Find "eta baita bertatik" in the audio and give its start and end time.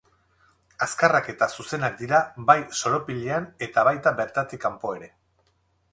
3.67-4.65